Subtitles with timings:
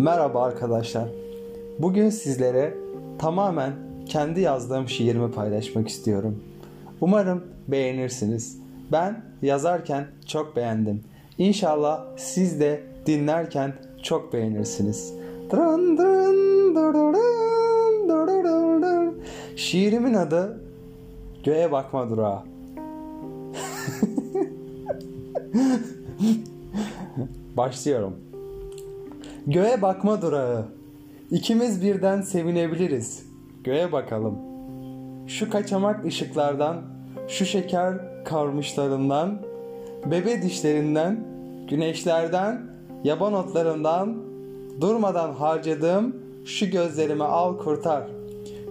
[0.00, 1.08] Merhaba arkadaşlar.
[1.78, 2.74] Bugün sizlere
[3.18, 3.72] tamamen
[4.06, 6.42] kendi yazdığım şiirimi paylaşmak istiyorum.
[7.00, 8.58] Umarım beğenirsiniz.
[8.92, 11.04] Ben yazarken çok beğendim.
[11.38, 13.72] İnşallah siz de dinlerken
[14.02, 15.14] çok beğenirsiniz.
[19.56, 20.60] Şiirimin adı
[21.44, 22.42] Göğe Bakma Durağı.
[27.56, 28.16] Başlıyorum.
[29.46, 30.64] Göğe bakma durağı.
[31.30, 33.26] İkimiz birden sevinebiliriz.
[33.64, 34.38] Göğe bakalım.
[35.26, 36.76] Şu kaçamak ışıklardan,
[37.28, 39.38] şu şeker karmışlarından,
[40.06, 41.24] bebe dişlerinden,
[41.70, 42.60] güneşlerden,
[43.04, 44.16] yaban otlarından,
[44.80, 48.10] durmadan harcadığım şu gözlerimi al kurtar.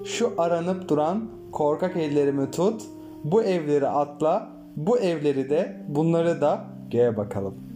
[0.05, 2.81] Şu aranıp duran korkak ellerimi tut,
[3.23, 7.68] bu evleri atla, bu evleri de bunları da göğe bakalım.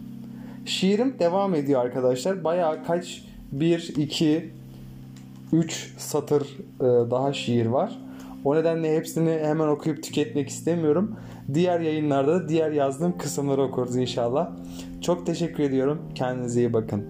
[0.64, 2.44] Şiirim devam ediyor arkadaşlar.
[2.44, 4.50] Bayağı kaç 1 2
[5.52, 6.42] 3 satır
[6.80, 7.98] e, daha şiir var.
[8.44, 11.16] O nedenle hepsini hemen okuyup tüketmek istemiyorum.
[11.54, 14.50] Diğer yayınlarda da diğer yazdığım kısımları okuruz inşallah.
[15.00, 16.02] Çok teşekkür ediyorum.
[16.14, 17.04] Kendinize iyi bakın.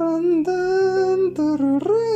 [0.00, 2.07] Randın.